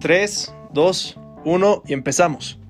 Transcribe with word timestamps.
3, 0.00 0.54
2, 0.74 1.18
1 1.44 1.82
y 1.86 1.92
empezamos. 1.92 2.60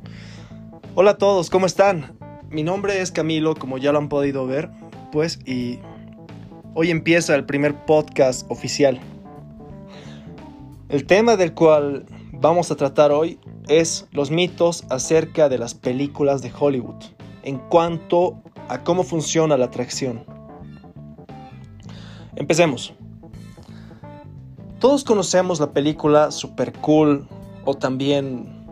Hola 0.94 1.10
a 1.12 1.18
todos, 1.18 1.50
¿cómo 1.50 1.66
están? 1.66 2.16
Mi 2.48 2.62
nombre 2.62 3.02
es 3.02 3.12
Camilo, 3.12 3.54
como 3.54 3.76
ya 3.76 3.92
lo 3.92 3.98
han 3.98 4.08
podido 4.08 4.46
ver, 4.46 4.70
pues, 5.12 5.38
y 5.44 5.78
hoy 6.74 6.90
empieza 6.90 7.34
el 7.34 7.44
primer 7.44 7.84
podcast 7.84 8.50
oficial. 8.50 8.98
El 10.88 11.04
tema 11.04 11.36
del 11.36 11.52
cual 11.52 12.06
vamos 12.32 12.70
a 12.70 12.76
tratar 12.76 13.12
hoy 13.12 13.38
es 13.68 14.08
los 14.10 14.30
mitos 14.30 14.86
acerca 14.88 15.50
de 15.50 15.58
las 15.58 15.74
películas 15.74 16.40
de 16.40 16.50
Hollywood 16.58 17.04
en 17.42 17.58
cuanto 17.58 18.42
a 18.68 18.82
cómo 18.84 19.02
funciona 19.02 19.58
la 19.58 19.66
atracción. 19.66 20.24
Empecemos. 22.36 22.94
Todos 24.80 25.02
conocemos 25.02 25.58
la 25.58 25.72
película 25.72 26.30
Super 26.30 26.72
Cool 26.72 27.26
o 27.64 27.74
también 27.74 28.64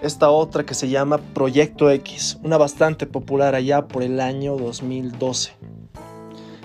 esta 0.00 0.30
otra 0.30 0.64
que 0.64 0.72
se 0.72 0.88
llama 0.88 1.18
Proyecto 1.18 1.90
X, 1.90 2.38
una 2.42 2.56
bastante 2.56 3.06
popular 3.06 3.54
allá 3.54 3.88
por 3.88 4.02
el 4.02 4.20
año 4.20 4.56
2012. 4.56 5.52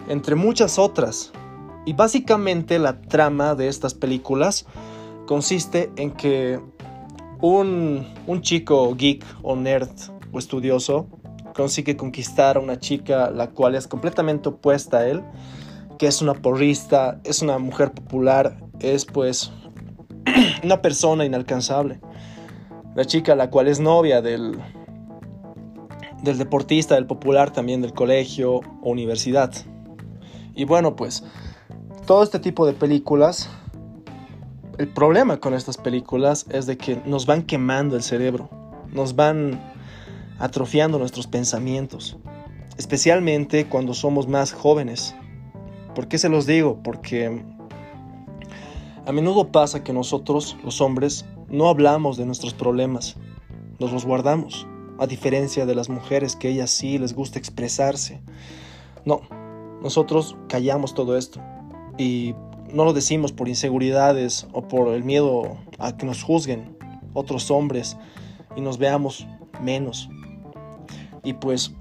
Entre 0.07 0.35
muchas 0.35 0.79
otras. 0.79 1.33
Y 1.85 1.91
básicamente 1.91 2.79
la 2.79 3.01
trama 3.01 3.53
de 3.53 3.67
estas 3.67 3.93
películas 3.93 4.65
consiste 5.25 5.91
en 5.97 6.11
que 6.11 6.61
un, 7.41 8.07
un 8.27 8.41
chico 8.41 8.95
geek 8.95 9.25
o 9.41 9.57
nerd 9.57 9.89
o 10.31 10.39
estudioso 10.39 11.07
consigue 11.53 11.97
conquistar 11.97 12.55
a 12.55 12.61
una 12.61 12.79
chica 12.79 13.29
la 13.29 13.49
cual 13.49 13.75
es 13.75 13.87
completamente 13.87 14.47
opuesta 14.47 14.99
a 14.99 15.07
él 15.07 15.21
que 15.97 16.07
es 16.07 16.21
una 16.21 16.33
porrista, 16.33 17.19
es 17.23 17.41
una 17.41 17.57
mujer 17.57 17.91
popular, 17.91 18.57
es 18.79 19.05
pues 19.05 19.51
una 20.63 20.81
persona 20.81 21.25
inalcanzable. 21.25 21.99
La 22.95 23.05
chica 23.05 23.35
la 23.35 23.49
cual 23.49 23.67
es 23.67 23.79
novia 23.79 24.21
del, 24.21 24.59
del 26.23 26.37
deportista, 26.37 26.95
del 26.95 27.05
popular 27.05 27.51
también 27.51 27.81
del 27.81 27.93
colegio 27.93 28.55
o 28.55 28.89
universidad. 28.89 29.53
Y 30.55 30.65
bueno, 30.65 30.95
pues 30.95 31.23
todo 32.05 32.23
este 32.23 32.39
tipo 32.39 32.65
de 32.65 32.73
películas, 32.73 33.49
el 34.77 34.87
problema 34.87 35.39
con 35.39 35.53
estas 35.53 35.77
películas 35.77 36.45
es 36.49 36.65
de 36.65 36.77
que 36.77 37.01
nos 37.05 37.25
van 37.25 37.43
quemando 37.43 37.95
el 37.95 38.01
cerebro, 38.03 38.49
nos 38.91 39.15
van 39.15 39.59
atrofiando 40.39 40.97
nuestros 40.97 41.27
pensamientos, 41.27 42.17
especialmente 42.77 43.67
cuando 43.67 43.93
somos 43.93 44.27
más 44.27 44.53
jóvenes. 44.53 45.15
¿Por 45.97 46.07
qué 46.07 46.19
se 46.19 46.29
los 46.29 46.45
digo? 46.45 46.83
Porque 46.83 47.41
a 49.07 49.11
menudo 49.11 49.51
pasa 49.51 49.83
que 49.83 49.93
nosotros, 49.93 50.55
los 50.63 50.79
hombres, 50.79 51.25
no 51.49 51.69
hablamos 51.69 52.17
de 52.17 52.27
nuestros 52.27 52.53
problemas, 52.53 53.15
nos 53.79 53.91
los 53.91 54.05
guardamos, 54.05 54.67
a 54.99 55.07
diferencia 55.07 55.65
de 55.65 55.73
las 55.73 55.89
mujeres 55.89 56.35
que 56.35 56.49
ellas 56.49 56.69
sí 56.69 56.99
les 56.99 57.15
gusta 57.15 57.39
expresarse. 57.39 58.21
No, 59.05 59.21
nosotros 59.81 60.37
callamos 60.47 60.93
todo 60.93 61.17
esto 61.17 61.41
y 61.97 62.35
no 62.71 62.85
lo 62.85 62.93
decimos 62.93 63.31
por 63.31 63.49
inseguridades 63.49 64.45
o 64.53 64.67
por 64.67 64.89
el 64.89 65.03
miedo 65.03 65.57
a 65.79 65.97
que 65.97 66.05
nos 66.05 66.21
juzguen 66.21 66.77
otros 67.15 67.49
hombres 67.49 67.97
y 68.55 68.61
nos 68.61 68.77
veamos 68.77 69.25
menos. 69.63 70.11
Y 71.23 71.33
pues 71.33 71.73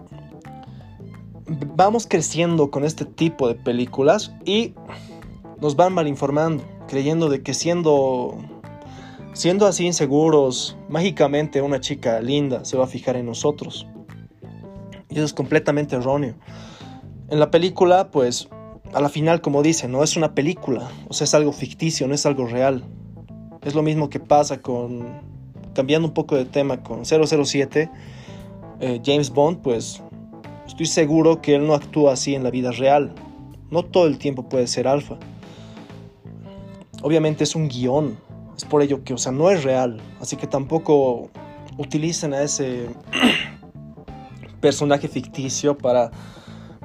vamos 1.46 2.06
creciendo 2.06 2.70
con 2.70 2.84
este 2.84 3.04
tipo 3.04 3.48
de 3.48 3.54
películas 3.54 4.32
y 4.44 4.74
nos 5.60 5.76
van 5.76 5.92
mal 5.92 6.08
informando, 6.08 6.64
creyendo 6.88 7.28
de 7.28 7.42
que 7.42 7.54
siendo 7.54 8.36
siendo 9.32 9.66
así 9.66 9.84
inseguros, 9.84 10.76
mágicamente 10.88 11.60
una 11.60 11.78
chica 11.78 12.20
linda 12.20 12.64
se 12.64 12.76
va 12.76 12.84
a 12.84 12.88
fijar 12.88 13.16
en 13.16 13.26
nosotros. 13.26 13.86
Y 15.10 15.16
eso 15.16 15.24
es 15.24 15.34
completamente 15.34 15.96
erróneo. 15.96 16.34
En 17.28 17.38
la 17.38 17.50
película, 17.50 18.10
pues, 18.10 18.48
a 18.94 19.00
la 19.00 19.08
final, 19.08 19.40
como 19.42 19.62
dice, 19.62 19.88
no 19.88 20.02
es 20.02 20.16
una 20.16 20.34
película, 20.34 20.88
o 21.08 21.12
sea, 21.12 21.26
es 21.26 21.34
algo 21.34 21.52
ficticio, 21.52 22.08
no 22.08 22.14
es 22.14 22.24
algo 22.24 22.46
real. 22.46 22.82
Es 23.62 23.74
lo 23.74 23.82
mismo 23.82 24.08
que 24.08 24.20
pasa 24.20 24.62
con, 24.62 25.20
cambiando 25.74 26.08
un 26.08 26.14
poco 26.14 26.36
de 26.36 26.46
tema, 26.46 26.82
con 26.82 27.04
007, 27.04 27.90
eh, 28.80 29.00
James 29.04 29.30
Bond, 29.30 29.60
pues 29.60 30.02
Estoy 30.66 30.86
seguro 30.86 31.40
que 31.40 31.54
él 31.54 31.66
no 31.66 31.74
actúa 31.74 32.12
así 32.12 32.34
en 32.34 32.42
la 32.42 32.50
vida 32.50 32.72
real. 32.72 33.12
No 33.70 33.84
todo 33.84 34.06
el 34.06 34.18
tiempo 34.18 34.48
puede 34.48 34.66
ser 34.66 34.88
alfa. 34.88 35.16
Obviamente 37.02 37.44
es 37.44 37.54
un 37.54 37.68
guion. 37.68 38.18
Es 38.56 38.64
por 38.64 38.82
ello 38.82 39.04
que, 39.04 39.14
o 39.14 39.18
sea, 39.18 39.32
no 39.32 39.50
es 39.50 39.62
real. 39.62 40.00
Así 40.20 40.36
que 40.36 40.46
tampoco 40.46 41.30
utilicen 41.78 42.34
a 42.34 42.42
ese 42.42 42.88
personaje 44.60 45.08
ficticio 45.08 45.78
para, 45.78 46.10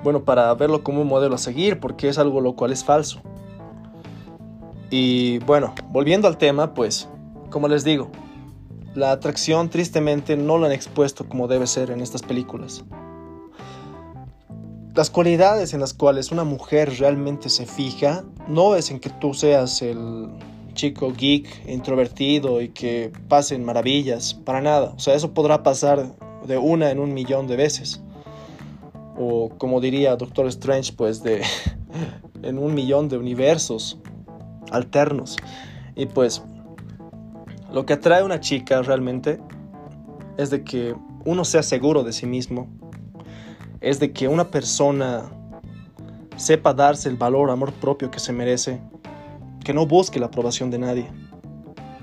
bueno, 0.03 0.23
para 0.23 0.53
verlo 0.53 0.83
como 0.83 1.01
un 1.01 1.07
modelo 1.07 1.35
a 1.35 1.39
seguir, 1.39 1.79
porque 1.79 2.07
es 2.07 2.19
algo 2.19 2.39
lo 2.39 2.55
cual 2.55 2.71
es 2.71 2.85
falso. 2.85 3.21
Y 4.91 5.39
bueno, 5.39 5.73
volviendo 5.89 6.27
al 6.27 6.37
tema, 6.37 6.73
pues, 6.75 7.09
como 7.49 7.67
les 7.67 7.83
digo, 7.83 8.11
la 8.93 9.11
atracción 9.11 9.69
tristemente 9.69 10.37
no 10.37 10.59
lo 10.59 10.67
han 10.67 10.71
expuesto 10.71 11.27
como 11.27 11.47
debe 11.47 11.65
ser 11.65 11.89
en 11.89 12.01
estas 12.01 12.21
películas 12.21 12.85
las 14.93 15.09
cualidades 15.09 15.73
en 15.73 15.79
las 15.79 15.93
cuales 15.93 16.31
una 16.31 16.43
mujer 16.43 16.97
realmente 16.99 17.49
se 17.49 17.65
fija 17.65 18.23
no 18.47 18.75
es 18.75 18.91
en 18.91 18.99
que 18.99 19.09
tú 19.09 19.33
seas 19.33 19.81
el 19.81 20.27
chico 20.73 21.13
geek 21.13 21.67
introvertido 21.67 22.61
y 22.61 22.69
que 22.69 23.11
pasen 23.27 23.63
maravillas, 23.63 24.33
para 24.33 24.61
nada. 24.61 24.93
O 24.95 24.99
sea, 24.99 25.15
eso 25.15 25.33
podrá 25.33 25.63
pasar 25.63 26.15
de 26.45 26.57
una 26.57 26.91
en 26.91 26.99
un 26.99 27.13
millón 27.13 27.47
de 27.47 27.55
veces. 27.55 28.01
O 29.17 29.49
como 29.57 29.79
diría 29.79 30.15
Doctor 30.15 30.47
Strange, 30.47 30.93
pues 30.93 31.23
de 31.23 31.41
en 32.43 32.57
un 32.57 32.73
millón 32.73 33.09
de 33.09 33.17
universos 33.17 33.97
alternos. 34.71 35.37
Y 35.95 36.07
pues 36.07 36.41
lo 37.71 37.85
que 37.85 37.93
atrae 37.93 38.21
a 38.21 38.25
una 38.25 38.39
chica 38.39 38.81
realmente 38.81 39.39
es 40.37 40.49
de 40.49 40.63
que 40.63 40.95
uno 41.23 41.45
sea 41.45 41.63
seguro 41.63 42.03
de 42.03 42.13
sí 42.13 42.25
mismo, 42.25 42.67
es 43.81 43.99
de 43.99 44.11
que 44.11 44.27
una 44.27 44.49
persona 44.49 45.23
sepa 46.37 46.73
darse 46.73 47.09
el 47.09 47.17
valor, 47.17 47.49
amor 47.49 47.73
propio 47.73 48.11
que 48.11 48.19
se 48.19 48.31
merece, 48.31 48.79
que 49.63 49.73
no 49.73 49.85
busque 49.85 50.19
la 50.19 50.27
aprobación 50.27 50.69
de 50.69 50.79
nadie. 50.79 51.07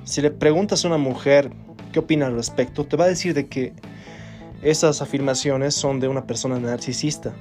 Si 0.05 0.21
le 0.21 0.31
preguntas 0.31 0.85
a 0.85 0.89
una 0.89 0.99
mujer 0.99 1.53
qué 1.93 2.01
opina 2.01 2.27
al 2.27 2.35
respecto, 2.35 2.85
te 2.85 2.97
va 2.97 3.05
a 3.05 3.09
decir 3.09 3.35
de 3.35 3.49
que 3.49 3.73
esas 4.63 5.03
afirmaciones 5.03 5.75
son 5.75 6.01
de 6.01 6.09
una 6.09 6.27
persona 6.27 6.59
narcisista. 6.59 7.35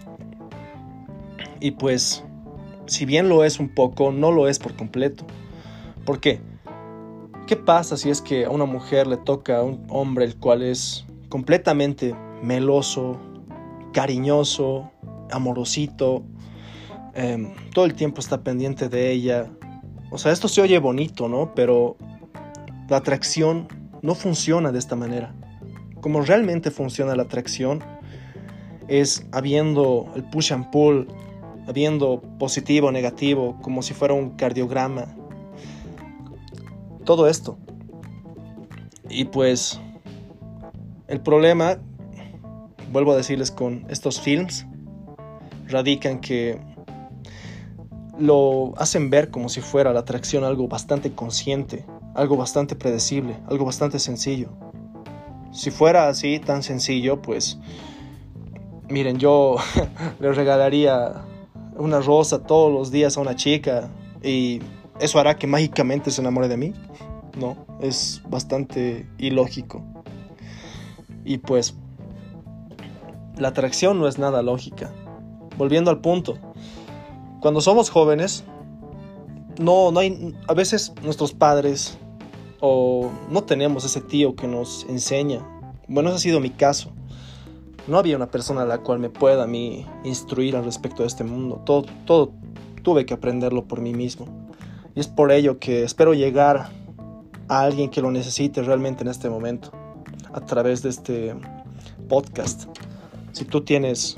Y 1.59 1.71
pues, 1.71 2.23
si 2.85 3.05
bien 3.05 3.29
lo 3.29 3.43
es 3.43 3.59
un 3.59 3.69
poco, 3.69 4.11
no 4.11 4.31
lo 4.31 4.47
es 4.47 4.59
por 4.59 4.75
completo. 4.75 5.25
¿Por 6.05 6.19
qué? 6.19 6.39
¿Qué 7.47 7.55
pasa 7.55 7.97
si 7.97 8.09
es 8.09 8.21
que 8.21 8.45
a 8.45 8.49
una 8.49 8.65
mujer 8.65 9.07
le 9.07 9.17
toca 9.17 9.59
a 9.59 9.63
un 9.63 9.85
hombre 9.89 10.25
el 10.25 10.35
cual 10.35 10.61
es 10.61 11.05
completamente 11.29 12.15
meloso, 12.43 13.17
cariñoso, 13.97 14.91
amorosito, 15.31 16.23
em, 17.15 17.55
todo 17.73 17.85
el 17.85 17.95
tiempo 17.95 18.19
está 18.19 18.43
pendiente 18.43 18.89
de 18.89 19.11
ella. 19.11 19.47
O 20.11 20.19
sea, 20.19 20.31
esto 20.31 20.47
se 20.47 20.61
oye 20.61 20.77
bonito, 20.77 21.27
¿no? 21.27 21.55
Pero 21.55 21.97
la 22.89 22.97
atracción 22.97 23.67
no 24.03 24.13
funciona 24.13 24.71
de 24.71 24.77
esta 24.77 24.95
manera. 24.95 25.33
Como 25.99 26.21
realmente 26.21 26.69
funciona 26.69 27.15
la 27.15 27.23
atracción 27.23 27.83
es 28.87 29.25
habiendo 29.31 30.11
el 30.15 30.23
push 30.25 30.53
and 30.53 30.69
pull, 30.69 31.07
habiendo 31.67 32.21
positivo 32.37 32.91
negativo, 32.91 33.57
como 33.63 33.81
si 33.81 33.95
fuera 33.95 34.13
un 34.13 34.37
cardiograma. 34.37 35.07
Todo 37.03 37.27
esto. 37.27 37.57
Y 39.09 39.25
pues 39.25 39.81
el 41.07 41.19
problema 41.19 41.79
vuelvo 42.91 43.13
a 43.13 43.15
decirles 43.15 43.51
con 43.51 43.85
estos 43.89 44.21
films, 44.21 44.65
radican 45.67 46.19
que 46.19 46.59
lo 48.19 48.73
hacen 48.77 49.09
ver 49.09 49.29
como 49.29 49.49
si 49.49 49.61
fuera 49.61 49.93
la 49.93 50.01
atracción 50.01 50.43
algo 50.43 50.67
bastante 50.67 51.13
consciente, 51.13 51.85
algo 52.15 52.35
bastante 52.35 52.75
predecible, 52.75 53.37
algo 53.47 53.65
bastante 53.65 53.99
sencillo. 53.99 54.49
Si 55.51 55.71
fuera 55.71 56.09
así, 56.09 56.39
tan 56.39 56.63
sencillo, 56.63 57.21
pues 57.21 57.59
miren, 58.89 59.17
yo 59.17 59.57
le 60.19 60.31
regalaría 60.31 61.13
una 61.77 61.99
rosa 61.99 62.43
todos 62.43 62.71
los 62.71 62.91
días 62.91 63.17
a 63.17 63.21
una 63.21 63.35
chica 63.35 63.89
y 64.23 64.61
eso 64.99 65.19
hará 65.19 65.35
que 65.37 65.47
mágicamente 65.47 66.11
se 66.11 66.21
enamore 66.21 66.47
de 66.47 66.57
mí. 66.57 66.73
No, 67.39 67.55
es 67.81 68.21
bastante 68.27 69.07
ilógico. 69.19 69.83
Y 71.23 71.37
pues 71.37 71.75
la 73.37 73.49
atracción 73.49 73.99
no 73.99 74.07
es 74.07 74.17
nada 74.17 74.41
lógica. 74.41 74.91
Volviendo 75.57 75.89
al 75.89 75.99
punto, 76.01 76.37
cuando 77.39 77.61
somos 77.61 77.89
jóvenes, 77.89 78.43
no, 79.59 79.91
no 79.91 79.99
hay, 79.99 80.35
a 80.47 80.53
veces 80.53 80.93
nuestros 81.03 81.33
padres 81.33 81.97
o 82.59 83.11
no 83.29 83.43
tenemos 83.43 83.85
ese 83.85 84.01
tío 84.01 84.35
que 84.35 84.47
nos 84.47 84.85
enseña. 84.89 85.45
Bueno, 85.87 86.09
ese 86.09 86.17
ha 86.17 86.19
sido 86.19 86.39
mi 86.39 86.49
caso. 86.49 86.91
No 87.87 87.97
había 87.97 88.17
una 88.17 88.29
persona 88.29 88.63
a 88.63 88.65
la 88.65 88.79
cual 88.79 88.99
me 88.99 89.09
pueda 89.09 89.43
a 89.43 89.47
mí 89.47 89.85
instruir 90.03 90.55
al 90.55 90.65
respecto 90.65 91.03
de 91.03 91.07
este 91.07 91.23
mundo. 91.23 91.61
Todo, 91.65 91.85
todo 92.05 92.33
tuve 92.83 93.05
que 93.05 93.13
aprenderlo 93.13 93.65
por 93.65 93.81
mí 93.81 93.93
mismo. 93.93 94.27
Y 94.95 94.99
es 94.99 95.07
por 95.07 95.31
ello 95.31 95.59
que 95.59 95.83
espero 95.83 96.13
llegar 96.13 96.69
a 97.47 97.61
alguien 97.61 97.89
que 97.89 98.01
lo 98.01 98.11
necesite 98.11 98.61
realmente 98.61 99.03
en 99.03 99.09
este 99.09 99.29
momento, 99.29 99.71
a 100.33 100.41
través 100.41 100.83
de 100.83 100.89
este 100.89 101.35
podcast. 102.09 102.65
Si 103.37 103.45
tú 103.45 103.61
tienes, 103.61 104.17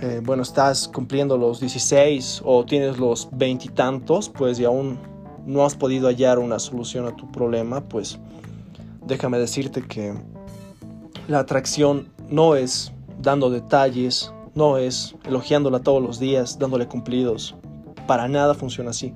eh, 0.00 0.20
bueno, 0.24 0.42
estás 0.42 0.88
cumpliendo 0.88 1.38
los 1.38 1.60
16 1.60 2.42
o 2.44 2.64
tienes 2.64 2.98
los 2.98 3.28
veintitantos, 3.30 4.28
pues 4.28 4.58
y 4.58 4.64
aún 4.64 4.98
no 5.46 5.64
has 5.64 5.76
podido 5.76 6.08
hallar 6.08 6.40
una 6.40 6.58
solución 6.58 7.06
a 7.06 7.14
tu 7.14 7.30
problema, 7.30 7.82
pues 7.82 8.18
déjame 9.06 9.38
decirte 9.38 9.82
que 9.82 10.12
la 11.28 11.38
atracción 11.38 12.08
no 12.28 12.56
es 12.56 12.92
dando 13.20 13.48
detalles, 13.48 14.34
no 14.56 14.76
es 14.76 15.14
elogiándola 15.24 15.78
todos 15.78 16.02
los 16.02 16.18
días, 16.18 16.58
dándole 16.58 16.88
cumplidos. 16.88 17.54
Para 18.08 18.26
nada 18.26 18.54
funciona 18.54 18.90
así. 18.90 19.14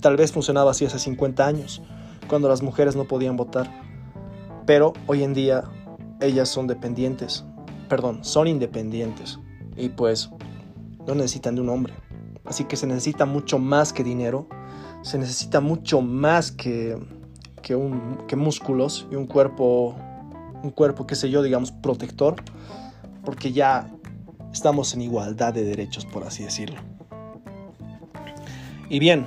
Tal 0.00 0.16
vez 0.16 0.32
funcionaba 0.32 0.72
así 0.72 0.84
hace 0.84 0.98
50 0.98 1.46
años, 1.46 1.80
cuando 2.26 2.48
las 2.48 2.60
mujeres 2.60 2.96
no 2.96 3.04
podían 3.04 3.36
votar. 3.36 3.70
Pero 4.66 4.94
hoy 5.06 5.22
en 5.22 5.32
día 5.32 5.62
ellas 6.20 6.48
son 6.48 6.66
dependientes, 6.66 7.44
perdón, 7.88 8.24
son 8.24 8.48
independientes 8.48 9.38
y 9.76 9.88
pues 9.90 10.30
no 11.06 11.14
necesitan 11.14 11.54
de 11.54 11.60
un 11.60 11.68
hombre. 11.68 11.94
Así 12.44 12.64
que 12.64 12.76
se 12.76 12.86
necesita 12.86 13.26
mucho 13.26 13.58
más 13.58 13.92
que 13.92 14.04
dinero, 14.04 14.46
se 15.02 15.18
necesita 15.18 15.60
mucho 15.60 16.00
más 16.00 16.52
que, 16.52 16.96
que, 17.62 17.74
un, 17.74 18.18
que 18.28 18.36
músculos 18.36 19.06
y 19.10 19.16
un 19.16 19.26
cuerpo, 19.26 19.96
un 20.62 20.70
cuerpo, 20.70 21.06
qué 21.06 21.14
sé 21.14 21.30
yo, 21.30 21.42
digamos, 21.42 21.72
protector, 21.72 22.36
porque 23.24 23.52
ya 23.52 23.90
estamos 24.52 24.94
en 24.94 25.02
igualdad 25.02 25.52
de 25.52 25.64
derechos, 25.64 26.04
por 26.06 26.24
así 26.24 26.44
decirlo. 26.44 26.80
Y 28.88 29.00
bien, 29.00 29.26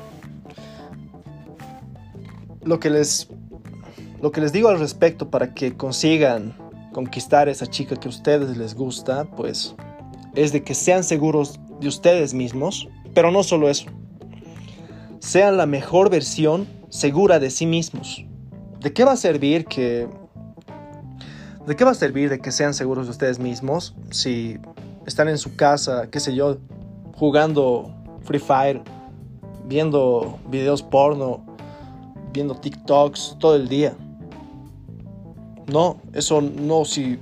lo 2.64 2.80
que 2.80 2.90
les, 2.90 3.28
lo 4.22 4.32
que 4.32 4.42
les 4.42 4.54
digo 4.54 4.70
al 4.70 4.80
respecto 4.80 5.30
para 5.30 5.54
que 5.54 5.76
consigan 5.76 6.56
conquistar 6.94 7.48
a 7.48 7.52
esa 7.52 7.68
chica 7.68 7.96
que 7.96 8.08
a 8.08 8.10
ustedes 8.10 8.58
les 8.58 8.76
gusta, 8.76 9.26
pues 9.26 9.76
es 10.36 10.52
de 10.52 10.64
que 10.64 10.74
sean 10.74 11.04
seguros 11.04 11.60
de 11.80 11.88
ustedes 11.88 12.34
mismos, 12.34 12.88
pero 13.14 13.32
no 13.32 13.44
solo 13.44 13.70
eso 13.70 13.86
sean 15.20 15.58
la 15.58 15.66
mejor 15.66 16.10
versión 16.10 16.68
segura 16.90 17.40
de 17.40 17.50
sí 17.50 17.66
mismos. 17.66 18.26
¿De 18.80 18.94
qué 18.94 19.04
va 19.04 19.14
a 19.14 19.18
servir 19.18 19.66
que... 19.66 20.08
¿De 21.68 21.76
qué 21.76 21.84
va 21.84 21.92
a 21.92 21.96
servir 21.96 22.30
de 22.30 22.40
que 22.40 22.52
sean 22.52 22.74
seguros 22.74 23.06
de 23.06 23.12
ustedes 23.12 23.38
mismos 23.38 23.94
si 24.10 24.58
están 25.06 25.28
en 25.28 25.38
su 25.38 25.56
casa, 25.56 26.10
qué 26.10 26.20
sé 26.20 26.34
yo, 26.34 26.58
jugando 27.16 27.94
Free 28.24 28.40
Fire, 28.40 28.82
viendo 29.66 30.40
videos 30.50 30.82
porno, 30.82 31.46
viendo 32.34 32.56
TikToks 32.56 33.36
todo 33.40 33.56
el 33.56 33.68
día? 33.68 33.94
No, 35.72 36.02
eso 36.14 36.42
no, 36.42 36.84
si 36.84 37.20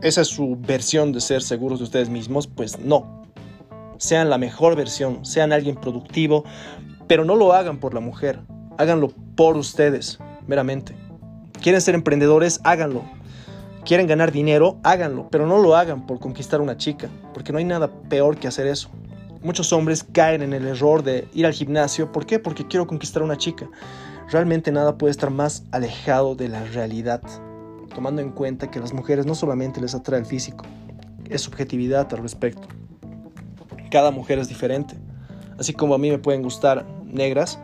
esa 0.00 0.22
es 0.22 0.28
su 0.28 0.56
versión 0.56 1.12
de 1.12 1.20
ser 1.20 1.42
seguros 1.42 1.78
de 1.78 1.84
ustedes 1.84 2.08
mismos, 2.08 2.46
pues 2.46 2.78
no. 2.78 3.22
Sean 3.98 4.30
la 4.30 4.38
mejor 4.38 4.76
versión, 4.76 5.24
sean 5.24 5.52
alguien 5.52 5.76
productivo, 5.76 6.44
pero 7.06 7.24
no 7.24 7.36
lo 7.36 7.52
hagan 7.52 7.78
por 7.78 7.92
la 7.94 8.00
mujer, 8.00 8.40
háganlo 8.78 9.12
por 9.36 9.56
ustedes, 9.56 10.18
meramente. 10.46 10.96
¿Quieren 11.60 11.80
ser 11.80 11.94
emprendedores? 11.94 12.60
Háganlo. 12.64 13.02
¿Quieren 13.84 14.06
ganar 14.06 14.32
dinero? 14.32 14.78
Háganlo, 14.82 15.28
pero 15.30 15.46
no 15.46 15.58
lo 15.58 15.76
hagan 15.76 16.06
por 16.06 16.18
conquistar 16.18 16.60
una 16.60 16.76
chica, 16.76 17.08
porque 17.34 17.52
no 17.52 17.58
hay 17.58 17.64
nada 17.64 17.90
peor 18.08 18.38
que 18.38 18.48
hacer 18.48 18.66
eso. 18.66 18.88
Muchos 19.42 19.72
hombres 19.72 20.04
caen 20.04 20.42
en 20.42 20.52
el 20.52 20.66
error 20.66 21.02
de 21.02 21.28
ir 21.34 21.46
al 21.46 21.52
gimnasio. 21.52 22.10
¿Por 22.10 22.26
qué? 22.26 22.38
Porque 22.38 22.66
quiero 22.66 22.86
conquistar 22.86 23.22
una 23.22 23.36
chica. 23.36 23.68
Realmente 24.30 24.72
nada 24.72 24.96
puede 24.96 25.10
estar 25.10 25.30
más 25.30 25.64
alejado 25.72 26.34
de 26.34 26.48
la 26.48 26.64
realidad, 26.64 27.20
tomando 27.94 28.22
en 28.22 28.30
cuenta 28.30 28.70
que 28.70 28.78
a 28.78 28.82
las 28.82 28.92
mujeres 28.92 29.26
no 29.26 29.34
solamente 29.34 29.80
les 29.80 29.94
atrae 29.94 30.20
el 30.20 30.26
físico, 30.26 30.64
es 31.28 31.42
subjetividad 31.42 32.12
al 32.12 32.22
respecto. 32.22 32.68
Cada 33.90 34.10
mujer 34.10 34.38
es 34.38 34.48
diferente. 34.48 34.96
Así 35.58 35.72
como 35.72 35.94
a 35.94 35.98
mí 35.98 36.10
me 36.10 36.18
pueden 36.18 36.42
gustar 36.42 36.86
negras, 37.04 37.58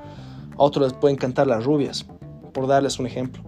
a 0.53 0.63
otros 0.63 0.93
les 0.93 0.99
pueden 0.99 1.17
encantar 1.17 1.47
las 1.47 1.65
rubias, 1.65 2.07
por 2.53 2.67
darles 2.67 2.99
un 2.99 3.07
ejemplo. 3.07 3.43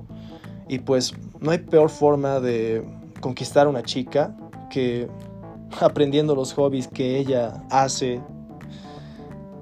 Y 0.68 0.78
pues 0.78 1.14
no 1.40 1.50
hay 1.50 1.58
peor 1.58 1.90
forma 1.90 2.40
de 2.40 2.84
conquistar 3.20 3.66
a 3.66 3.70
una 3.70 3.82
chica 3.82 4.34
que 4.70 5.08
aprendiendo 5.80 6.34
los 6.34 6.52
hobbies 6.54 6.88
que 6.88 7.18
ella 7.18 7.62
hace, 7.70 8.20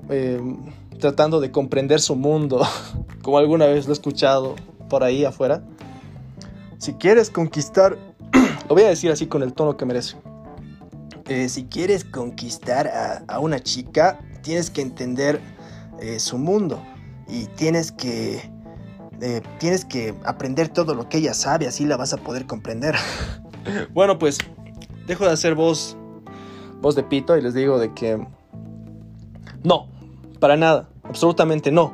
em, 0.09 0.59
tratando 0.99 1.41
de 1.41 1.50
comprender 1.50 2.00
su 2.00 2.15
mundo, 2.17 2.62
como 3.23 3.38
alguna 3.38 3.67
vez 3.67 3.87
lo 3.87 3.93
he 3.93 3.94
escuchado 3.94 4.55
por 4.88 5.05
ahí 5.05 5.25
afuera. 5.25 5.62
Si 6.79 6.95
quieres 6.95 7.31
conquistar, 7.31 7.99
lo 8.69 8.75
voy 8.75 8.85
a 8.85 8.89
decir 8.89 9.11
así 9.11 9.27
con 9.27 9.43
el 9.43 9.53
tono 9.53 9.77
que 9.77 9.85
merece. 9.85 10.17
Eh, 11.29 11.49
si 11.49 11.65
quieres 11.65 12.05
conquistar 12.05 12.89
a, 12.89 13.25
a 13.29 13.39
una 13.39 13.61
chica, 13.61 14.19
tienes 14.43 14.71
que 14.71 14.81
entender 14.81 15.41
eh, 16.01 16.21
su 16.21 16.39
mundo 16.39 16.81
y 17.29 17.47
tienes 17.47 17.91
que, 17.91 18.51
eh, 19.21 19.43
tienes 19.59 19.85
que 19.85 20.15
aprender 20.25 20.69
todo 20.69 20.95
lo 20.95 21.09
que 21.09 21.19
ella 21.19 21.35
sabe, 21.35 21.67
así 21.67 21.85
la 21.85 21.97
vas 21.97 22.13
a 22.13 22.19
poder 22.19 22.47
comprender. 22.47 22.95
bueno, 23.93 24.19
pues 24.19 24.39
dejo 25.07 25.25
de 25.25 25.33
hacer 25.33 25.55
voz, 25.55 25.97
voz 26.81 26.95
de 26.95 27.03
pito 27.03 27.37
y 27.37 27.43
les 27.43 27.55
digo 27.55 27.79
de 27.79 27.93
que 27.95 28.25
no, 29.65 29.89
para 30.39 30.57
nada, 30.57 30.89
absolutamente 31.03 31.73
no. 31.73 31.93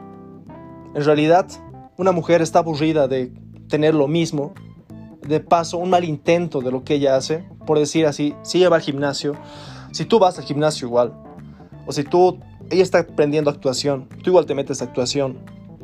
En 0.94 1.04
realidad, 1.04 1.46
una 1.96 2.12
mujer 2.12 2.42
está 2.42 2.58
aburrida 2.58 3.08
de 3.08 3.32
tener 3.68 3.94
lo 3.94 4.06
mismo, 4.06 4.52
de 5.26 5.40
paso, 5.40 5.78
un 5.78 5.90
mal 5.90 6.04
intento 6.04 6.60
de 6.60 6.70
lo 6.70 6.84
que 6.84 6.94
ella 6.94 7.16
hace, 7.16 7.44
por 7.66 7.78
decir 7.78 8.06
así, 8.06 8.34
si 8.42 8.58
ella 8.58 8.68
va 8.68 8.76
al 8.76 8.82
gimnasio, 8.82 9.34
si 9.92 10.04
tú 10.04 10.18
vas 10.18 10.38
al 10.38 10.44
gimnasio 10.44 10.88
igual, 10.88 11.12
o 11.86 11.92
si 11.92 12.04
tú, 12.04 12.38
ella 12.70 12.82
está 12.82 13.00
aprendiendo 13.00 13.50
actuación, 13.50 14.08
tú 14.22 14.30
igual 14.30 14.46
te 14.46 14.54
metes 14.54 14.80
a 14.80 14.86
actuación. 14.86 15.38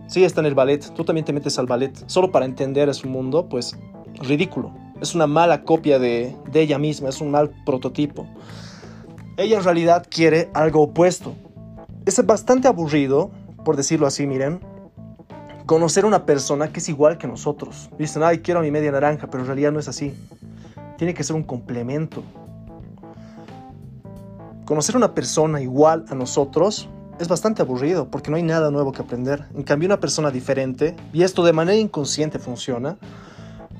Si 0.08 0.18
ella 0.18 0.26
está 0.26 0.40
en 0.40 0.46
el 0.46 0.54
ballet, 0.54 0.92
tú 0.94 1.04
también 1.04 1.24
te 1.24 1.32
metes 1.32 1.58
al 1.58 1.66
ballet. 1.66 1.92
Solo 2.06 2.32
para 2.32 2.44
entender 2.44 2.92
su 2.94 3.08
mundo, 3.08 3.48
pues 3.48 3.76
ridículo. 4.14 4.72
Es 5.00 5.14
una 5.14 5.26
mala 5.26 5.62
copia 5.62 5.98
de, 5.98 6.34
de 6.50 6.60
ella 6.62 6.78
misma, 6.78 7.10
es 7.10 7.20
un 7.20 7.30
mal 7.30 7.50
prototipo. 7.64 8.26
Ella 9.36 9.58
en 9.58 9.64
realidad 9.64 10.06
quiere 10.10 10.50
algo 10.52 10.82
opuesto. 10.82 11.34
Es 12.06 12.24
bastante 12.26 12.66
aburrido, 12.66 13.30
por 13.64 13.76
decirlo 13.76 14.06
así, 14.06 14.26
miren, 14.26 14.60
conocer 15.70 16.04
una 16.04 16.26
persona 16.26 16.72
que 16.72 16.80
es 16.80 16.88
igual 16.88 17.16
que 17.16 17.28
nosotros. 17.28 17.90
Dicen, 17.96 18.24
ay, 18.24 18.40
quiero 18.40 18.58
a 18.58 18.62
mi 18.64 18.72
media 18.72 18.90
naranja, 18.90 19.28
pero 19.28 19.44
en 19.44 19.46
realidad 19.46 19.70
no 19.70 19.78
es 19.78 19.86
así. 19.86 20.12
Tiene 20.98 21.14
que 21.14 21.22
ser 21.22 21.36
un 21.36 21.44
complemento. 21.44 22.24
Conocer 24.64 24.96
una 24.96 25.14
persona 25.14 25.62
igual 25.62 26.06
a 26.08 26.16
nosotros 26.16 26.88
es 27.20 27.28
bastante 27.28 27.62
aburrido 27.62 28.10
porque 28.10 28.32
no 28.32 28.36
hay 28.36 28.42
nada 28.42 28.72
nuevo 28.72 28.90
que 28.90 29.02
aprender. 29.02 29.44
En 29.54 29.62
cambio, 29.62 29.86
una 29.86 30.00
persona 30.00 30.32
diferente, 30.32 30.96
y 31.12 31.22
esto 31.22 31.44
de 31.44 31.52
manera 31.52 31.78
inconsciente 31.78 32.40
funciona, 32.40 32.98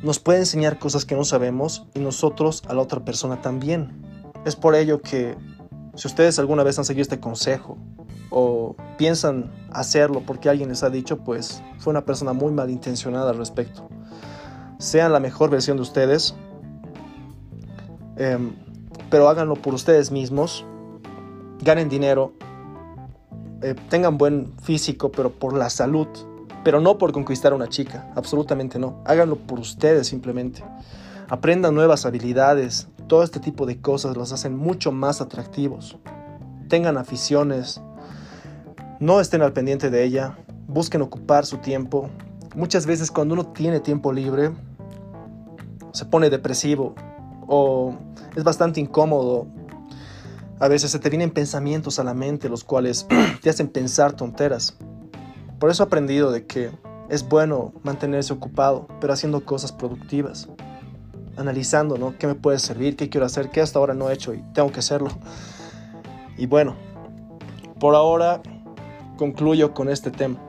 nos 0.00 0.20
puede 0.20 0.38
enseñar 0.38 0.78
cosas 0.78 1.04
que 1.04 1.16
no 1.16 1.25
sabemos 1.25 1.88
y 1.92 1.99
nosotros 1.99 2.62
a 2.68 2.75
la 2.75 2.82
otra 2.82 3.00
persona 3.00 3.42
también. 3.42 4.00
Es 4.44 4.54
por 4.54 4.76
ello 4.76 5.02
que 5.02 5.35
si 5.97 6.06
ustedes 6.06 6.38
alguna 6.38 6.62
vez 6.62 6.78
han 6.78 6.85
seguido 6.85 7.02
este 7.02 7.18
consejo 7.18 7.78
o 8.31 8.77
piensan 8.97 9.51
hacerlo 9.73 10.23
porque 10.27 10.49
alguien 10.49 10.69
les 10.69 10.83
ha 10.83 10.91
dicho, 10.91 11.19
pues 11.19 11.63
fue 11.79 11.91
una 11.91 12.05
persona 12.05 12.33
muy 12.33 12.53
malintencionada 12.53 13.31
al 13.31 13.39
respecto. 13.39 13.89
Sean 14.79 15.13
la 15.13 15.21
mejor 15.21 15.51
versión 15.51 15.77
de 15.77 15.83
ustedes, 15.83 16.35
eh, 18.17 18.39
pero 19.11 19.29
háganlo 19.29 19.57
por 19.57 19.75
ustedes 19.75 20.11
mismos 20.11 20.65
ganen 21.63 21.89
dinero, 21.89 22.33
eh, 23.63 23.75
tengan 23.89 24.19
buen 24.19 24.53
físico, 24.63 25.11
pero 25.13 25.31
por 25.31 25.57
la 25.57 25.71
salud, 25.71 26.09
pero 26.65 26.81
no 26.81 26.99
por 26.99 27.13
conquistar 27.13 27.53
a 27.53 27.57
una 27.57 27.69
chica, 27.69 28.11
absolutamente 28.17 28.79
no. 28.79 29.03
Háganlo 29.05 29.37
por 29.37 29.61
ustedes 29.61 30.07
simplemente. 30.07 30.65
Aprendan 31.29 31.75
nuevas 31.75 32.07
habilidades, 32.07 32.89
todo 33.07 33.23
este 33.23 33.41
tipo 33.41 33.67
de 33.67 33.81
cosas 33.81 34.17
los 34.17 34.33
hacen 34.33 34.57
mucho 34.57 34.93
más 34.93 35.21
atractivos. 35.21 35.99
Tengan 36.69 36.97
aficiones, 36.97 37.81
no 39.00 39.21
estén 39.21 39.42
al 39.42 39.52
pendiente 39.52 39.90
de 39.90 40.04
ella, 40.04 40.38
busquen 40.69 41.02
ocupar 41.02 41.45
su 41.45 41.59
tiempo. 41.59 42.09
Muchas 42.54 42.87
veces 42.87 43.11
cuando 43.11 43.35
uno 43.35 43.47
tiene 43.47 43.80
tiempo 43.80 44.12
libre, 44.12 44.52
se 45.92 46.04
pone 46.04 46.30
depresivo 46.30 46.95
o 47.49 47.97
es 48.37 48.45
bastante 48.45 48.78
incómodo 48.78 49.49
a 50.61 50.69
veces 50.69 50.90
se 50.90 50.99
te 50.99 51.09
vienen 51.09 51.30
pensamientos 51.30 51.99
a 51.99 52.04
la 52.04 52.12
mente 52.12 52.50
los 52.50 52.64
cuales 52.64 53.07
te 53.42 53.49
hacen 53.49 53.69
pensar 53.69 54.12
tonteras. 54.12 54.76
Por 55.59 55.71
eso 55.71 55.83
he 55.83 55.87
aprendido 55.87 56.30
de 56.30 56.47
que 56.47 56.71
es 57.09 57.26
bueno 57.26 57.73
mantenerse 57.83 58.35
ocupado, 58.35 58.87
pero 59.00 59.14
haciendo 59.14 59.42
cosas 59.45 59.73
productivas. 59.73 60.49
Analizando, 61.38 61.97
¿no? 61.97 62.16
¿Qué 62.19 62.26
me 62.26 62.35
puede 62.35 62.59
servir? 62.59 62.95
¿Qué 62.95 63.09
quiero 63.09 63.25
hacer? 63.25 63.49
¿Qué 63.49 63.62
hasta 63.62 63.78
ahora 63.78 63.95
no 63.95 64.11
he 64.11 64.12
hecho 64.12 64.35
y 64.35 64.42
tengo 64.52 64.71
que 64.71 64.80
hacerlo? 64.80 65.09
Y 66.37 66.45
bueno, 66.45 66.76
por 67.78 67.95
ahora 67.95 68.42
concluyo 69.21 69.75
con 69.75 69.91
este 69.91 70.11
tema. 70.11 70.41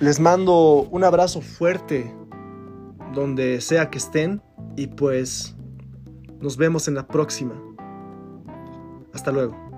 Les 0.00 0.18
mando 0.18 0.88
un 0.90 1.04
abrazo 1.04 1.42
fuerte 1.42 2.10
donde 3.14 3.60
sea 3.60 3.90
que 3.90 3.98
estén 3.98 4.40
y 4.74 4.86
pues 4.86 5.54
nos 6.40 6.56
vemos 6.56 6.88
en 6.88 6.94
la 6.94 7.06
próxima. 7.06 7.52
Hasta 9.12 9.32
luego. 9.32 9.71